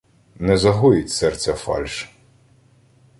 Не 0.39 0.57
загоїть 0.57 1.09
серця 1.09 1.53
фальш. 1.53 2.17